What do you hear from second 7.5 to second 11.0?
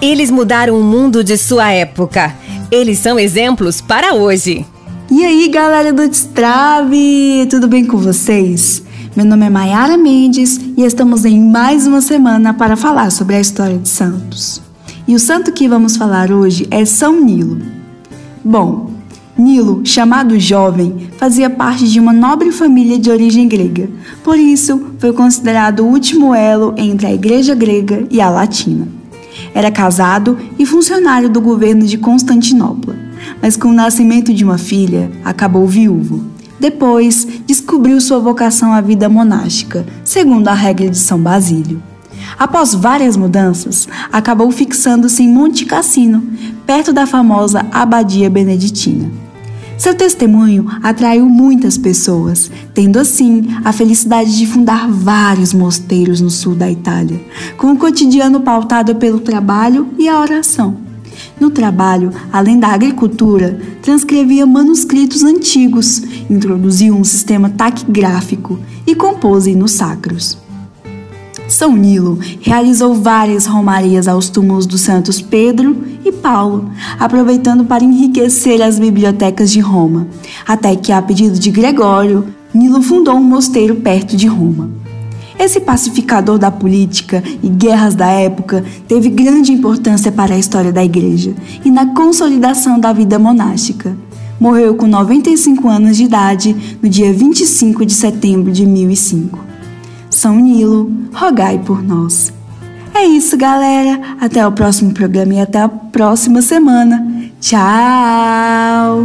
tudo bem com vocês? Meu nome é Mayara Mendes e